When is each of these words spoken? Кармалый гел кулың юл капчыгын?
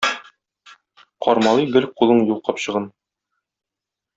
Кармалый 1.27 1.69
гел 1.75 1.87
кулың 2.01 2.25
юл 2.31 2.43
капчыгын? 2.49 2.89